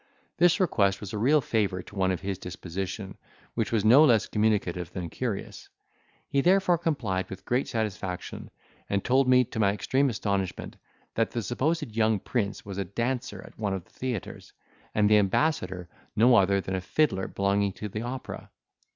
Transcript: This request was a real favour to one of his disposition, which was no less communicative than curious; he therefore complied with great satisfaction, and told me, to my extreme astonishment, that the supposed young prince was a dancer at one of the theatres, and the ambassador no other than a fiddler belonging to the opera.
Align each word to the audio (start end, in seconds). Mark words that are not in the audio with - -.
This 0.39 0.59
request 0.59 0.99
was 0.99 1.13
a 1.13 1.19
real 1.19 1.41
favour 1.41 1.83
to 1.83 1.95
one 1.95 2.09
of 2.09 2.21
his 2.21 2.39
disposition, 2.39 3.19
which 3.53 3.71
was 3.71 3.85
no 3.85 4.03
less 4.03 4.25
communicative 4.25 4.91
than 4.91 5.11
curious; 5.11 5.69
he 6.27 6.41
therefore 6.41 6.79
complied 6.79 7.29
with 7.29 7.45
great 7.45 7.67
satisfaction, 7.67 8.49
and 8.89 9.03
told 9.03 9.27
me, 9.29 9.43
to 9.43 9.59
my 9.59 9.71
extreme 9.71 10.09
astonishment, 10.09 10.75
that 11.13 11.29
the 11.29 11.43
supposed 11.43 11.95
young 11.95 12.17
prince 12.17 12.65
was 12.65 12.79
a 12.79 12.83
dancer 12.85 13.43
at 13.45 13.59
one 13.59 13.75
of 13.75 13.83
the 13.83 13.91
theatres, 13.91 14.53
and 14.95 15.07
the 15.07 15.19
ambassador 15.19 15.87
no 16.15 16.35
other 16.35 16.59
than 16.59 16.73
a 16.73 16.81
fiddler 16.81 17.27
belonging 17.27 17.71
to 17.73 17.87
the 17.87 18.01
opera. 18.01 18.49